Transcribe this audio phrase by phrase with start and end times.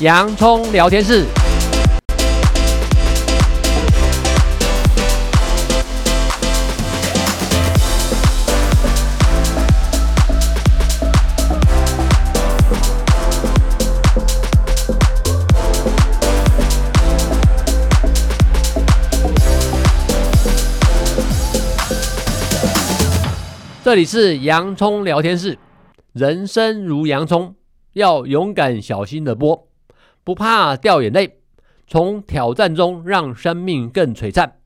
[0.00, 1.26] 洋葱聊天室。
[23.82, 25.58] 这里是洋葱聊天室，
[26.12, 27.56] 人生如洋葱，
[27.94, 29.67] 要勇敢小心的剥，
[30.28, 31.38] 不怕掉眼泪，
[31.86, 34.58] 从挑战中让生命更璀璨，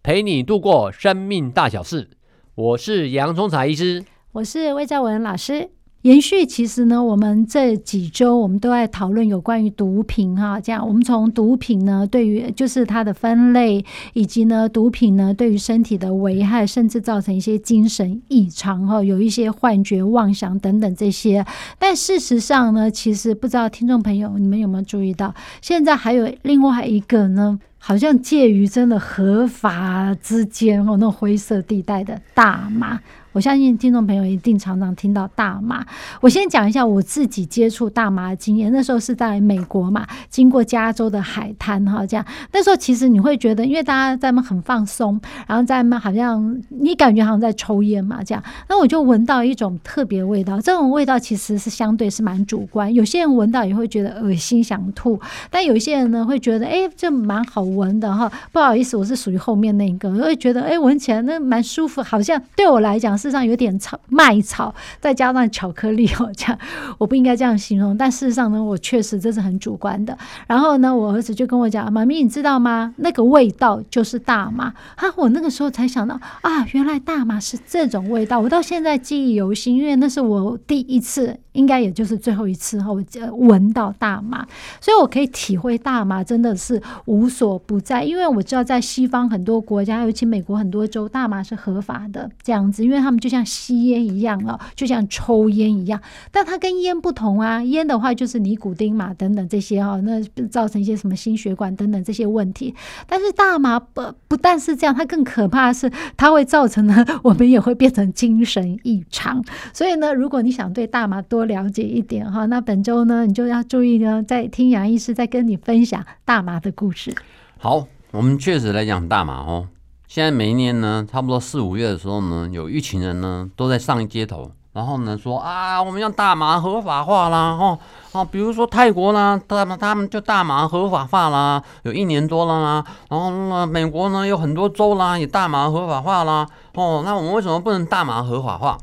[0.00, 2.08] 陪你度过生命大小事。
[2.54, 5.72] 我是洋葱茶医师，我是魏兆文老师。
[6.02, 21.44] 延续，其实呢，我们这几周我们都在讨论有关于毒品哈，这样我们从毒品呢，对于就是它的分类，以及呢，毒品呢对于身体的危害，甚至造成一些精神异常哈，有一些幻觉、妄想等等这些。
[21.80, 33.00] 但事实上呢，其实不知道听众朋友你们有没有注意到，现在还有另外一个呢，好像介于真的合法之间哦，那灰色地带的大麻。
[33.38, 35.86] 我相信听众朋友一定常常听到大麻。
[36.20, 38.72] 我先讲一下我自己接触大麻的经验。
[38.72, 48.42] 那时候是在美国嘛，经过加州的海滩哈，这样那时候其实你会觉得，因为大家在那很放松，然后在那好像你感觉好像在抽烟嘛，这样。
[48.68, 52.92] 那我就闻到一种特别味道，这种味道其实是相对是蛮主观。
[52.92, 55.16] 有些人闻到也会觉得恶心想吐，
[55.48, 58.28] 但有些人呢会觉得，哎，这蛮好闻的哈。
[58.50, 63.27] 不好意思，我是属于后面那一个，我会觉得，哎，闻起来那蛮舒服，好像对我来讲是。
[63.28, 66.58] 实上有点草麦草，再加上巧克力哦，这样
[66.98, 70.16] 我不应该这样形容，但事实上呢，我确实这是很主观的。
[70.46, 72.94] 然后呢，我儿子就跟我讲：“妈咪，你知道吗？
[72.96, 78.40] 那个味道就是大麻。”啊，我那个时候才想到啊，原来大麻是这种味道。
[78.40, 83.02] 我到现在记忆犹新，因为那是我第一次，应该也就是最后一次哈，我
[83.36, 84.46] 闻到大麻，
[84.80, 88.02] 所以我可以体会大麻真的是无所不在。
[88.02, 93.17] 因为我知道在西方很多国家，尤其美国很多州，大麻是合法的这样子，因为他们。
[93.18, 97.62] 就像吸烟一样啊，就像抽烟一样，但它跟烟不同啊。
[97.64, 102.74] 烟的话就是尼古丁嘛，等等这些哈，那造成一些什么心血管等等这些问题。
[103.06, 109.44] 但是大麻不不但是这样，它更可怕的是它会造成呢， 我们也会变成精神异常。
[109.72, 117.14] 所以呢，如果你想对大麻多了解一点哈，那本周呢，你就要注意呢，在听杨医师在跟你分享大麻的故事。
[117.58, 119.68] 好，我们确实来讲大麻哦。
[120.08, 127.78] 现在每一年呢，差不多四五月的时候呢，有一群人呢都在上街头，然后呢说啊，我们要大麻合法化啦，哦
[128.12, 138.78] 哦，比如说泰国啦，他们他们就大麻合法化啦，有一年多了啦，然后呢，美国呢有很多州啦也大麻合法化啦，哦，那我们为什么不能大麻合法化？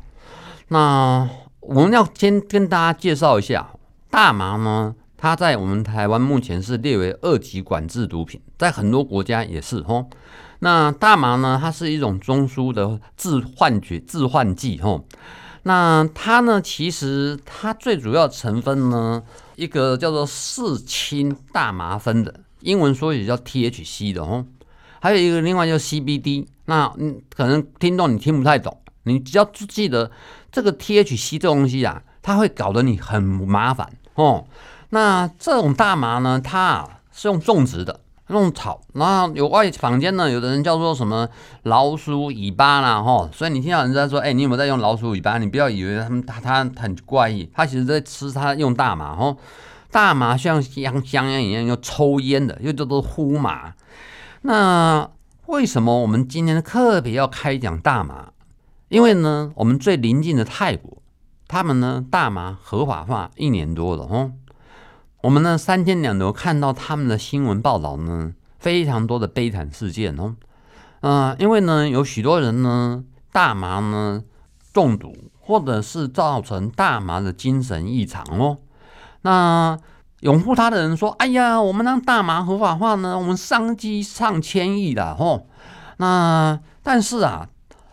[0.68, 3.66] 那我们要先跟大家介绍一下，
[4.10, 10.06] 大麻呢，它在我们台湾目前是列为二级管制毒品，在很多国家也是哦。
[10.60, 11.58] 那大麻呢？
[11.60, 15.06] 它是一种中枢的致幻觉、致幻剂，吼。
[15.64, 16.60] 那它呢？
[16.62, 19.22] 其实它最主要成分呢，
[19.56, 24.44] 一个叫做四氢大麻酚的，英文缩写叫 THC 的，吼。
[25.00, 26.46] 还有一个另外叫 CBD。
[26.66, 30.10] 那嗯，可能听众你听不太懂，你只要记得
[30.50, 34.46] 这个 THC 这东西啊，它会搞得你很麻烦，哦。
[34.90, 38.00] 那这种大麻呢，它是用种植的。
[38.28, 41.28] 弄草，那有外坊间呢，有的人叫做什么
[41.62, 45.38] 老鼠尾巴啦，吼，所以你听到人家说，哎、你有没有在用老鼠尾巴？
[45.38, 49.36] 你不要以为他们他他很怪异，他其实在吃他用大麻，吼，
[49.92, 53.74] 大麻像香香烟一样，又抽烟的，又叫做呼麻。
[54.42, 55.08] 那
[55.46, 58.30] 为什么我们今天特别要开讲大麻？
[58.88, 61.00] 因为呢，我们最邻近的泰国，
[61.46, 64.32] 他们呢大麻合法化一年多了，吼。
[65.22, 70.36] 我们呢三天两头看到他们的新闻报道呢，非常多的悲惨事件哦，
[71.00, 74.22] 嗯、呃，因为呢有许多人呢大麻呢
[74.72, 78.58] 中毒，或者是造成大麻的精神异常哦。
[79.22, 79.78] 那
[80.20, 85.46] 拥护他的人说：“哎呀，我们让大麻合法化呢，我们商机上千亿的哦。”
[85.98, 87.48] 那但是啊，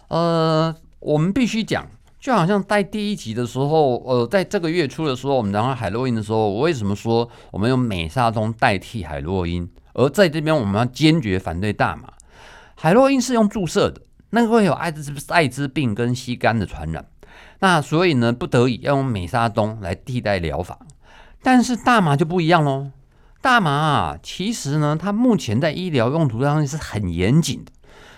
[0.10, 1.88] 呃，我们必须讲。
[2.24, 9.70] 就好像在第一集的时候，呃，在这个月初的时候，我们聊到海洛因的时候，我为什么说我们用美沙酮代替海洛因？
[9.94, 12.04] 而在这边，我们要坚决反对大麻。
[12.76, 17.06] 海洛因是用注射的，那个会有艾滋艾滋病跟吸肝的传染。
[17.60, 20.80] 那所以呢，不得已要用美沙酮来替代疗法。
[21.42, 22.92] 但是大麻就不一样喽。
[23.42, 27.73] 大麻啊，其实呢，它目前在医疗用途上是很严谨的。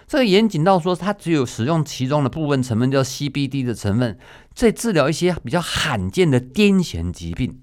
[0.07, 4.17] 这个严谨到说，它只有使用其中的部分成分叫 CBD 的成分，
[4.53, 7.59] 在治疗一些比较罕见的癫痫疾病。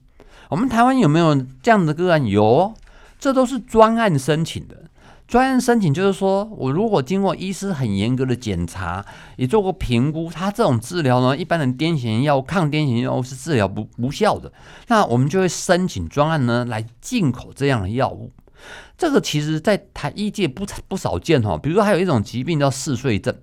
[0.48, 2.26] 我们台湾有没有这样的个案？
[2.26, 2.74] 有，
[3.18, 4.84] 这都是专案申请的。
[5.28, 9.02] 专案申请就是说，我如果经过医师很严格的检查，
[9.36, 14.52] 也做过评估，他这种治疗呢，一般的癫痫药物、抗癫痫药物是治疗不无效的，
[14.88, 18.30] 那我们就会申请专案呢来进口这样的药物。
[18.96, 23.34] 这个其实在台医界不不少见哈，比如说还有一种疾病叫嗜睡症，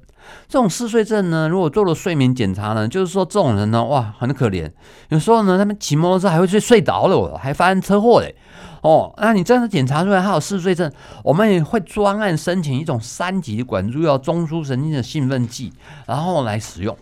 [0.47, 4.71] 这种嗜睡症呢，如果做了睡眠检查呢，就是说这种人呢，哇，很可怜，
[5.09, 8.35] 有时候呢，他们骑摩托车还会睡睡着了，还发生车祸嘞。
[8.81, 10.89] 哦，那你这样子检查出来他有嗜睡症，
[11.21, 15.73] 我们也会专案申请一种三级管束药中枢神经的兴奋剂，
[16.05, 16.97] 然后来使用。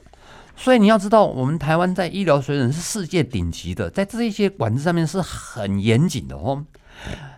[0.55, 6.65] 所以你要知道，我们台湾在医疗水准是世界顶级的，在这一些管制上面是很严谨的哦。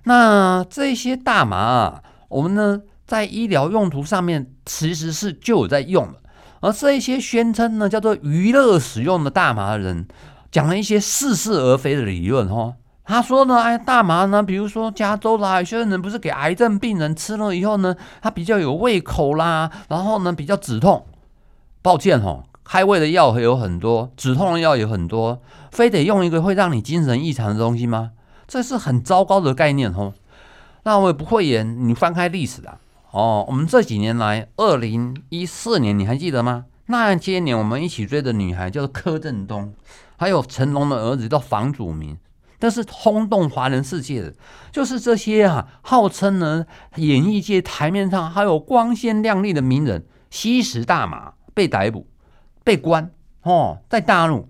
[0.03, 6.15] 那这些大麻啊，我们呢在医疗用途上面其实是就有在用的，
[6.61, 10.07] 而这一些宣称呢叫做娱乐使用的大麻的人，
[10.51, 12.75] 讲了一些似是而非的理论哦。
[13.03, 21.05] 他说呢，哎，大麻呢，比如说加州啦，有些人不是给癌症病人吃了以后呢，他比较有胃口啦，然后呢比较止痛。
[21.81, 25.41] 抱歉哦，开胃的药有很多，止痛的药有很多，
[25.71, 28.11] 非得用一个会让你精神异常的东西吗？
[28.49, 30.13] 这是很糟糕的概念哦。
[30.83, 32.79] 那我也不会演，你翻开历史啊，
[33.11, 36.65] 哦，我们这几年来，二零一四年你还记得吗？
[36.87, 39.73] 那些年我们一起追的女孩叫做柯震东，
[40.17, 42.17] 还有成龙的儿子叫房祖名。
[42.57, 44.33] 但是轰动华人世界的，
[44.71, 46.65] 就是这些啊，号称呢
[46.95, 52.07] 演艺界台面上还有光鲜亮丽的名人，吸食大麻被逮捕、
[52.63, 53.11] 被关
[53.43, 54.49] 哦，在大陆，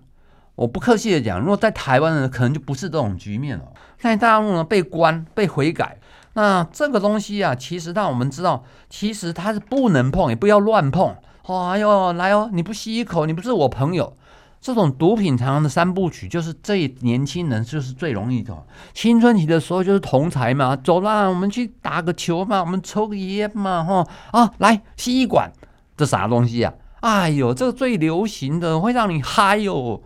[0.60, 3.64] 我不客气的讲，如果在台湾呢，可能就不是这种局面了。
[3.98, 5.96] 在大陆呢，被关、被悔改，
[6.34, 11.16] 那这个东西啊，其实让我们知道，其实它是不能碰，也不要乱碰。
[11.46, 14.14] 哎呦，来哦，你不吸一口，你不是我朋友。
[14.60, 18.54] 这种毒品常常的三部曲，就是这年轻人就是最容易的。
[18.92, 24.06] 青春期的时候就是同侪嘛，走啦，我们去打个球嘛，我们抽个烟嘛，哈
[24.38, 25.50] 啊，来吸一管，
[25.96, 26.74] 这啥东西啊？
[27.00, 30.02] 哎呦，这个最流行的会让你嗨哟。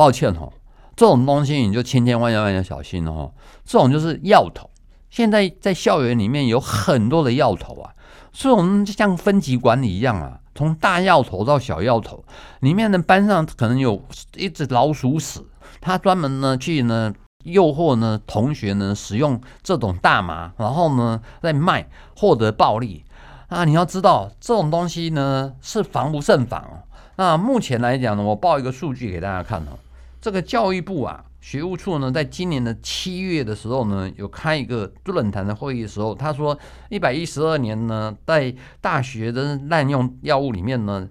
[0.00, 0.50] 抱歉哦，
[0.96, 3.34] 这种东西你就千千万万要小心哦。
[3.66, 4.70] 这种就是药头，
[5.10, 7.92] 现在在校园里面有很多的药头啊，
[8.32, 10.40] 这种就像分级管理一样啊。
[10.54, 12.24] 从大药头到小药头，
[12.60, 14.02] 里面的班上可能有
[14.36, 15.44] 一只老鼠屎，
[15.82, 17.12] 他专门呢去呢
[17.44, 21.86] 诱惑呢同学呢使用这种大麻，然后呢再卖
[22.16, 23.04] 获得暴利
[23.48, 23.66] 啊！
[23.66, 26.88] 你要知道这种东西呢是防不胜防哦。
[27.16, 29.76] 那目前来讲呢，我报一个数据给大家看哦，
[30.20, 31.24] 这个教育部啊。
[31.40, 36.56] 学务处呢，在今年的七月的时候呢，有开一个论坛的会议的时候，他说，
[36.90, 41.08] 一百一十二年呢，在大学的滥用药物里面呢，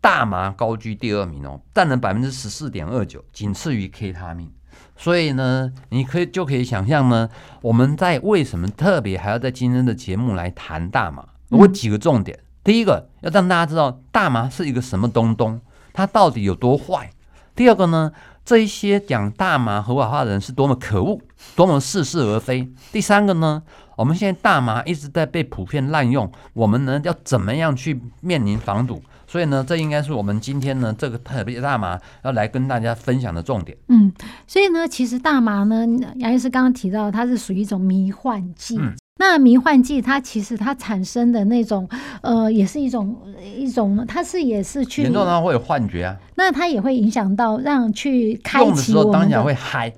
[0.00, 4.52] 大麻高居第二名哦，占了百分之十四点二九，仅次于 K 他命。
[4.96, 7.28] 所以呢，你可以就可以想象呢，
[7.60, 11.26] 我们在为什么特别还要在今天的节目来谈大麻？
[11.48, 15.60] 我几个重点，第一个要让大家知道大麻是一个什么东东，
[15.92, 17.10] 它到底有多坏。
[17.56, 18.12] 第二个呢？
[18.44, 21.20] 这一些讲大麻合法化的人是多么可恶，
[21.54, 22.68] 多么似是而非。
[22.90, 23.62] 第三个呢，
[23.96, 29.02] 我们现在大麻一直在被普遍滥用，我们呢要怎么样去面临防堵？
[29.32, 33.74] 所以呢，这应该是我们今天呢这个特别大麻要来跟大家分享的重点。
[33.88, 34.12] 嗯，
[34.46, 38.76] 所以呢，其实大麻呢，杨医师刚刚提到，它是属于一种迷幻剂。
[38.76, 41.88] 嗯那迷幻剂它其实它产生的那种，
[42.22, 43.16] 呃，也是一种
[43.56, 46.16] 一种，它是也是去严重的话会有幻觉啊。
[46.34, 49.92] 那它也会影响到让去开启我们的，用的时候当然会嗨，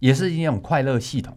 [0.00, 1.34] 也是一种快乐系统。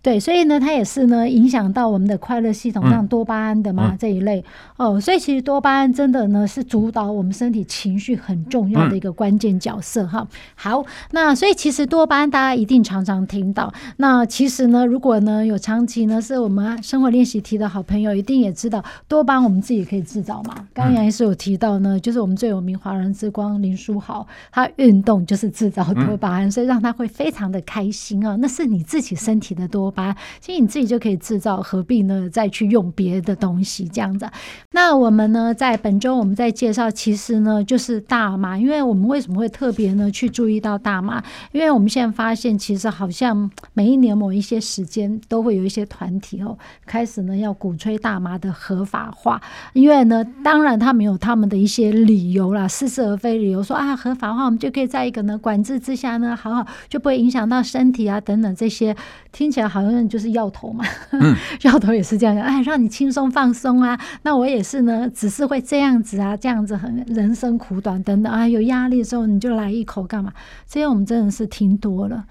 [0.00, 4.42] 对，所以呢，它也是呢，影响到我们的快乐系统，像多巴胺的嘛、嗯、这一类
[4.76, 4.98] 哦。
[5.00, 10.28] 所以其实多巴胺真的呢是主导我们身体情绪很重要的一个关键角色哈、嗯。
[10.54, 13.72] 好，那所以其实多巴胺大家一定常常听到。
[13.96, 20.54] 那其实呢，如果呢有长期呢是我们生活练习题的好朋友，一定也知道多巴胺我们自己可以制造嘛。
[20.72, 28.36] 刚刚杨医师有提到呢，就是我们最有名华人之光林书豪，他运动就是制造多巴胺，所以让他会非常的开心啊。
[28.36, 30.14] 那是你自己身体的多巴。
[30.40, 32.28] 其实你自己就可以制造，何必呢？
[32.30, 34.28] 再去用别的东西这样子。
[34.72, 38.58] 那我们呢，在本周我们在介绍，其实呢就是大麻。
[38.58, 41.22] 因为我们为什么会特别呢去注意到大麻？
[41.52, 49.40] 因为我们现在发现，其实好像每一年某一些时间都会有一些团体哦，开始呢要鼓吹大麻的合法化。
[49.72, 58.94] 因为呢，当然他们有他们的一些理由啦，似是而非理由，说啊合法化我们就可以在一个呢管制之下呢，好好就不会影响到身体啊等等这些，
[59.32, 60.84] 听起来好像就是药头嘛，
[61.62, 63.98] 药头也是这样，哎，让你轻松放松啊。
[64.22, 70.32] 那我也是呢，只是会这样子啊，这样子很人生苦短等等啊，有压力的时候你就来一口干嘛？
[70.68, 72.24] 这些我们真的是听多了。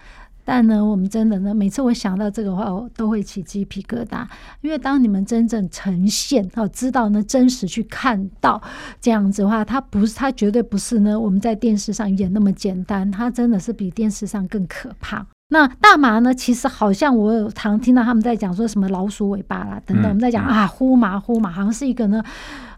[0.49, 4.25] 但呢，我们真的呢，每次我想到这个话，我都会起鸡皮疙瘩，
[4.61, 8.61] 因为当你们真正呈现哦，知道呢，真实去看到
[9.01, 15.27] 这样子的话，它不是，它绝对不是呢，我们在电视上演那么简单，它真的是比电视上更可怕。
[15.49, 16.33] 那大麻呢？
[16.33, 22.21] 其实好像我有常听到他们在讲说什么老鼠尾巴啦等等，我们在讲啊呼麻呼麻，好像是一个呢。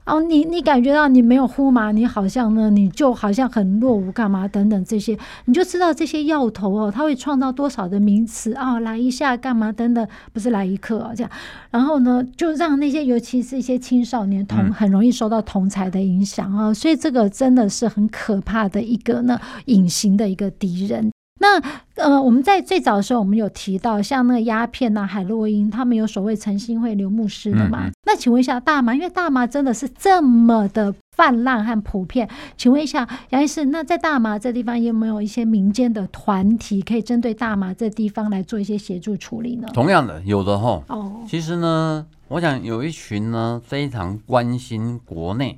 [0.06, 11.32] 哦，你你感觉到你没有呼麻，你好像呢，你就好像很落伍干嘛等等这些，你就知道这些药头哦，它会创造多少的名词啊、哦，来一下干嘛等等，不是来一克哦这样，
[11.70, 21.12] 然后呢，就让那些尤其是一些青少年同很容易受到同才的影响啊、哦，所以这个真的是很可怕的一个呢隐形的一个敌人。
[21.42, 21.60] 那
[21.96, 27.86] 呃，我们在最早的时候，我们有提到像那个鸦片呐、啊、海洛因，他们有所谓诚心会刘牧师的嘛？
[27.86, 39.68] 嗯嗯，那请问一下大麻，因为大麻真的是这么的泛滥和普遍，请问一下杨医师，那在大麻这地方有没有一些民间的团体可以针对大麻这地方来做一些协助处理呢？
[39.74, 40.84] 同样的，有的哈。
[40.88, 45.58] 哦，其实呢，我想有一群呢非常关心国内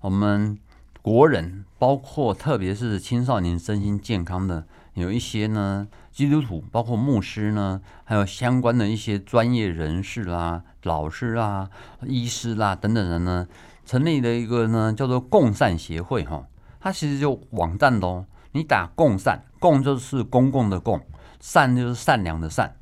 [0.00, 0.56] 我们
[1.02, 4.64] 国人，包括特别是青少年身心健康的。
[4.98, 11.70] 有一些呢，基督徒，包括牧师呢，还有相关的一些专业人士啦、老师啦、
[12.02, 13.46] 医师啦等等人呢，
[13.86, 16.46] 成立了一个呢叫做共善协会哈。
[16.80, 21.00] 它其实就网站喽，你打共善，共就是公共的共，
[21.40, 22.74] 善就是善良的善。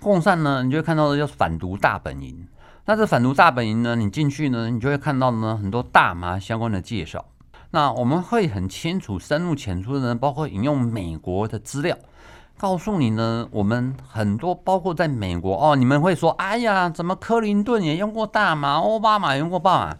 [0.00, 2.46] 共善呢，你就会看到的叫反毒大本营。
[2.86, 7.24] 那这反毒大本营呢，你进去呢，你就会看到呢很多大麻相关的介绍。
[7.74, 11.96] 那我们会很清楚、深入浅出的呢，包括引用美国的资料，
[12.56, 19.96] 告诉你呢，我们很多包括在美国哦，你们会说，哎呀，怎么克林顿也用过大麻，奥巴马用过大麻？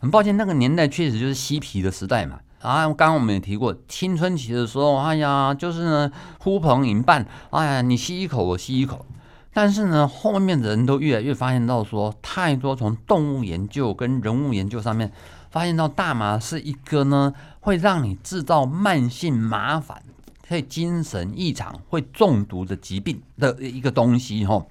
[0.00, 2.40] 很抱歉，那个年代确实就是嬉皮的时代嘛。
[2.62, 9.04] 啊，刚刚我们也提过，青春期的时候，哎呀，就是呢呼朋引伴，哎呀，你吸一口，我吸一口。
[9.52, 15.12] 但是呢，后面的人都越来越发现到说，太多从动物研究跟人物研究上面。
[15.50, 20.02] 发现到大麻是一个呢，会让你制造慢性麻烦、
[20.46, 24.66] 会精神异常、会中毒的疾病的一个东西哈。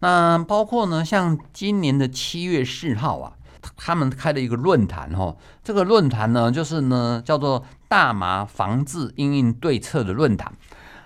[0.00, 3.32] 那包括呢，像今年的七月四号啊，
[3.76, 5.36] 他们开了一个论坛哈。
[5.62, 10.52] 这个论坛呢，就是呢叫做大麻防治因应对策的论坛。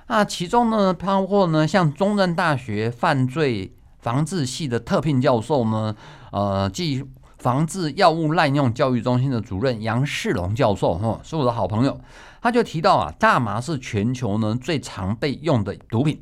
[0.07, 5.97] 那其中呢，包括呢像中正大学犯罪防治系的特聘教授呢，
[6.31, 7.05] 呃，即。
[7.39, 11.99] 防治药物滥用教育中心的主任杨世龙教授，哈，是我的好朋友。
[12.41, 16.21] 他就提到啊，大麻是全球呢最常被用的毒品。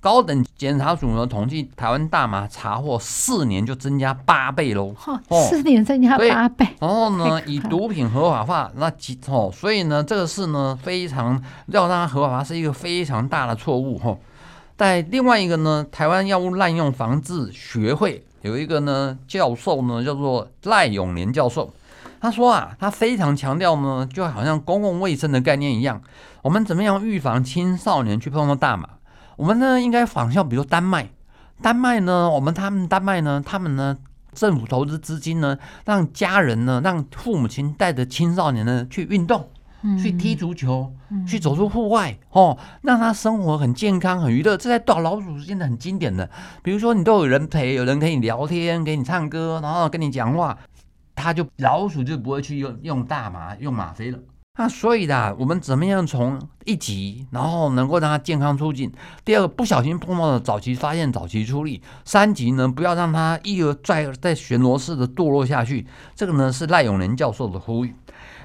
[0.00, 4.94] 高等检察署呢统计，台湾大麻查获四年就增加八倍喽。
[5.28, 6.66] 哦，四年增加八倍。
[6.78, 14.14] 然后呢，以毒品合法化，那几哦，所以呢，这个事呢非常要让它合法化是一个非常大的错误哈。
[14.76, 18.24] 在另外一个呢，台湾药物滥用防治学会。
[18.44, 21.72] 有一个呢教授呢叫做赖永年教授，
[22.20, 26.02] 他说啊，他非常强调呢，就好像公共卫生的概念一样，
[26.42, 28.86] 我们怎么样预防青少年去碰到大麻？
[29.36, 31.08] 我们呢应该仿效，比如丹麦，
[31.62, 33.96] 丹麦呢，我们他们丹麦呢，他们呢
[34.34, 39.48] 政府投资资金呢，让家人呢，让父母亲带着青少年呢去运动。
[40.00, 40.92] 去踢足球，
[41.26, 44.56] 去走出户外，哦，让他生活很健康、很娱乐。
[44.56, 46.28] 这在打老鼠是现在很经典的。
[46.62, 50.56] 比如说，你都有人陪，有人跟你聊天，给你唱歌，然后跟你讲话，
[51.14, 54.18] 他就老鼠就不会去用用大麻、用吗啡了。
[54.56, 58.92] 那所以呢，我们怎么样从一级，然后能够让他健康出境？
[59.24, 61.82] 第二个，不小心碰到了早期发现、早期处理。
[62.04, 65.84] 三级呢，不要让他一而再、再旋螺式的堕落下去。
[66.14, 67.92] 这个呢，是赖永年教授的呼吁。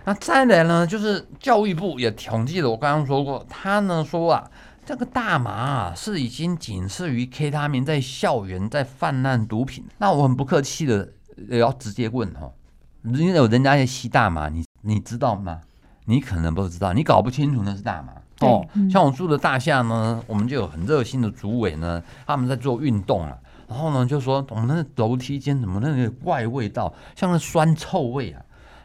[0.06, 4.50] 那再来呢，就是教育部也统计了，我刚刚说过，他呢说啊，
[4.86, 9.86] 这个大麻啊是已经仅次于 K 他命在校园在泛滥毒品。
[10.00, 11.08] 那我很不客气的
[11.50, 12.50] 也要直接问哈，
[13.04, 15.62] 因为有人家在吸大麻，你你知道吗？
[16.06, 18.66] 你可能不知道，你搞不清楚那是大麻哦。
[18.90, 23.38] 像我住的大厦呢，我们就有很热心的组委呢，他们在做运动啊，
[23.68, 28.42] 然后呢就说我们那楼梯间怎么那个怪味道，像那酸臭味啊。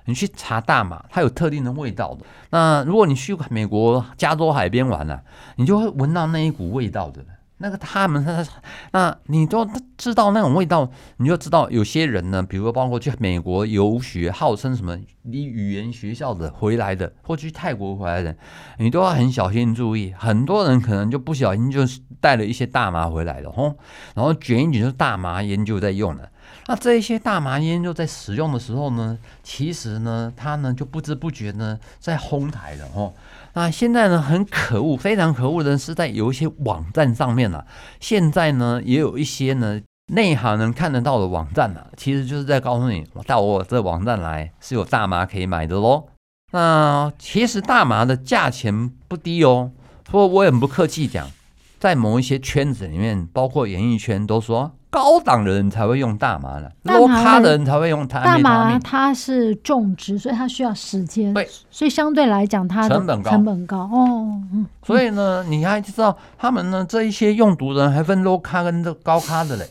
[0.07, 2.25] 你去查大麻，它有特定的味道的。
[2.51, 5.21] 那如果你去美国加州海边玩呢、
[5.57, 7.25] 你就会闻到那一股味道的。
[7.59, 8.45] 那个他们，他
[8.91, 18.37] 那你都知道那种味道，你就知道有些人呢，比如说包括去美国游学，号称什么语言学校的回来的，或去泰国回来的，
[18.79, 20.13] 你都要很小心注意。
[20.19, 21.83] 很多人可能就不小心就
[22.21, 23.77] 带了一些大麻回来了，吼，
[24.15, 26.29] 然后卷一卷就大麻烟就在用了。
[26.67, 33.13] 那这一些大麻烟就在使用的时候呢，其实呢，它呢就不知不觉呢在哄抬了哦。
[33.53, 37.67] 那现在呢，很可恶，非常可恶的是在有一些网站上面啊，
[38.01, 39.81] 现在呢也有一些呢
[40.13, 46.07] 内行人看得到的网站啊，其实就是在告诉你，到我这网站来是有大麻可以买的喽。
[46.53, 49.71] 那其实大麻的价钱不低哦，
[50.05, 51.31] 不过我也很不客气讲，
[51.79, 54.73] 在某一些圈子里面，包括演艺圈，都说。
[54.95, 58.21] 高档的人才会用大麻的，low 咖的人才会用它。
[58.21, 64.41] 大麻它是种植，所以它需要时间，对，所以相对来讲它的成本高，成本高哦。
[64.53, 69.67] 嗯，所以呢，你还知道他们呢这一些用毒人还分 low 咖跟这高咖的嘞。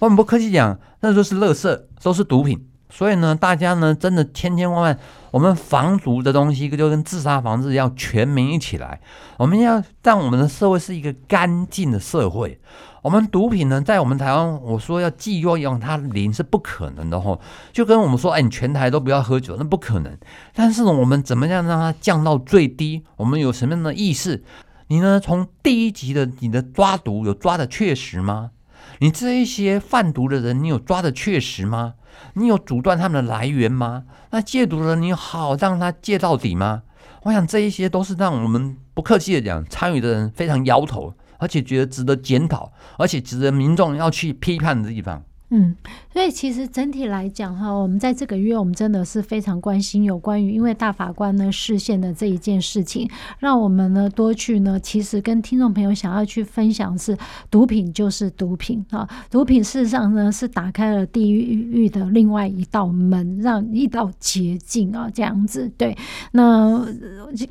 [0.00, 2.66] 我们不客气讲，那都是垃圾，都是毒品。
[2.90, 4.98] 所以呢，大家呢真的千千万万，
[5.30, 9.00] 我们防毒的东西就跟自杀防治要全民一起来。
[9.38, 12.60] 我们要让我们的社会是一个干净的社会。
[13.06, 17.40] 我们毒品呢，在我们台湾，我说要既要用它零是不可能的吼，
[17.72, 20.18] 就跟我们说，哎，你全台都不要喝酒，那不可能。
[20.52, 23.04] 但是呢，我们怎么样让它降到最低？
[23.18, 24.42] 我们有什么样的意识？
[24.88, 28.50] 你呢，从第一级的你的抓毒有抓的确实吗？
[28.98, 31.94] 你这一些贩毒的人，你有抓的确实吗？
[32.34, 34.02] 你有阻断他们的来源吗？
[34.32, 36.82] 那戒毒的人，你好让他戒到底吗？
[37.22, 41.14] 我想这一些都是让我们不客气的讲，参与的人非常摇头。
[41.38, 45.22] 而且觉得值得检讨，而且值得民众要去批判的地方。
[45.50, 45.76] 嗯，
[46.12, 57.16] 所以其实整体来讲哈，我们在这个月，我们真的是非常关心有关于因为大法官呢视线的这一件事情，让我们呢多去呢，其实跟听众朋友想要去分享是
[57.48, 65.70] 毒品就是毒品啊，毒品事实上呢是打开了地狱的另外一道门，让一道捷径啊这样子。
[65.78, 65.96] 对，
[66.32, 66.84] 那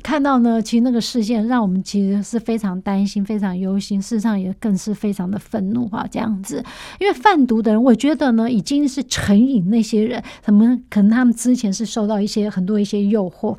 [0.02, 6.62] 看到呢，其实那个视线让我们其实是非常担心、非常忧心，事实上也更是非常的愤怒啊这样子，
[7.00, 7.85] 因为贩毒的人。
[7.86, 13.56] 我觉得呢，已经是成瘾那些人，他们可能他们之前是受到一些很多一些诱惑，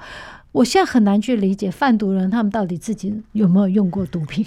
[0.52, 4.46] 我现在很难去理解贩毒人他们到底自己有没有用过毒品。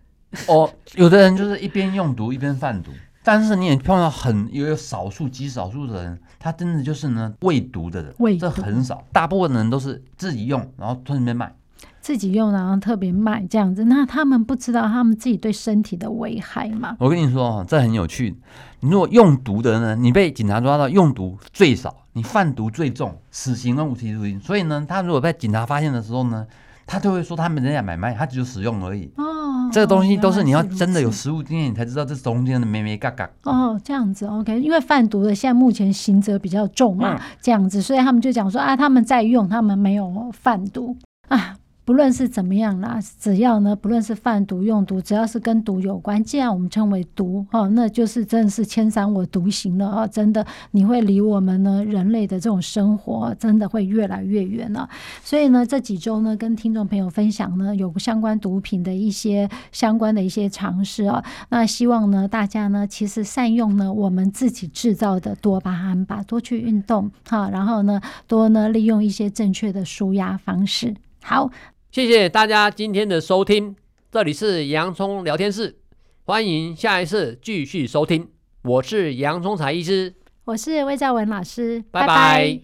[0.48, 2.90] 哦，有的人就是一边用毒一边贩毒，
[3.24, 11.54] 但是你也碰到很有少数极少数的人，他真的就是呢未毒的人，这很少，大部分人都是自己用，然后从里面卖。
[12.00, 16.96] 自己用，然后特别卖这样子，那他们不知道他们自己对身体的危害吗？
[16.98, 18.36] 我跟你说哦，这很有趣。
[18.80, 24.40] 你如果用毒的人呢，你被警察抓到用毒最少，你贩毒最重，死刑跟无期徒刑。
[24.40, 26.44] 所以呢，他如果被警察发现的时候呢，
[26.86, 29.08] 他就会说他们人家买卖，他只有使用而已。
[29.16, 33.30] 哦，这个东西都是你要真的有实务经验，你才知道这中间的咩咩嘎嘎。
[33.44, 34.60] 哦，这样子，OK。
[34.60, 40.96] 因为贩毒的现在目前刑责比较重嘛，嗯、这样子，所以他们就讲说啊，他们在用，他们没有贩毒
[41.28, 41.56] 啊。
[41.84, 50.06] 不论是怎么样啦，只要呢，不论是贩毒、用毒，只要是跟毒有关，既然我们称为毒哦，那就是真的是牵伤我独行了哦！
[50.06, 54.88] 真的，你会离我们呢人类的这种生活真的会越来越远了。
[55.24, 61.24] 所以呢，这几周呢，跟听众朋友分享呢，有相关毒品的一些相关的一些尝试啊。
[61.48, 70.94] 那希望呢，大家呢，其实善用呢我们自己制造的多巴胺吧，多去运动哈，然后呢，多呢利用一些正确的舒压方式。
[71.24, 71.50] 好。
[71.92, 73.76] 谢谢大家今天的收听，
[74.10, 75.76] 这里是洋葱聊天室，
[76.24, 78.30] 欢迎下一次继续收听。
[78.62, 80.14] 我是洋葱才医师，
[80.46, 82.06] 我是魏兆文老师，拜拜。
[82.06, 82.62] 拜拜。